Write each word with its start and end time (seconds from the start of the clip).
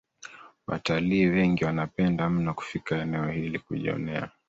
watalii 0.67 1.25
wengi 1.27 1.65
wanapenda 1.65 2.29
mno 2.29 2.53
kufika 2.53 2.97
eneo 3.01 3.27
hili 3.27 3.59
kujionea 3.59 4.29